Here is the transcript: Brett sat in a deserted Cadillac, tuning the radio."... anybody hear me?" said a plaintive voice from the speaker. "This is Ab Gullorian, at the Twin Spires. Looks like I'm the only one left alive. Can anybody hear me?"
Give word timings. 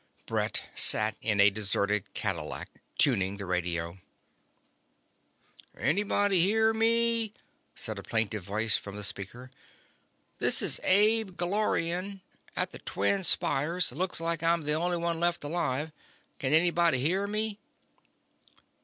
Brett 0.25 0.63
sat 0.73 1.15
in 1.21 1.39
a 1.39 1.51
deserted 1.51 2.15
Cadillac, 2.15 2.69
tuning 2.97 3.37
the 3.37 3.45
radio."... 3.45 3.99
anybody 5.77 6.39
hear 6.39 6.73
me?" 6.73 7.35
said 7.75 7.99
a 7.99 8.01
plaintive 8.01 8.41
voice 8.43 8.75
from 8.75 8.95
the 8.95 9.03
speaker. 9.03 9.51
"This 10.39 10.63
is 10.63 10.79
Ab 10.81 11.37
Gullorian, 11.37 12.21
at 12.55 12.71
the 12.71 12.79
Twin 12.79 13.23
Spires. 13.23 13.91
Looks 13.91 14.19
like 14.19 14.41
I'm 14.41 14.63
the 14.63 14.73
only 14.73 14.97
one 14.97 15.19
left 15.19 15.43
alive. 15.43 15.91
Can 16.39 16.51
anybody 16.51 16.97
hear 16.97 17.27
me?" 17.27 17.59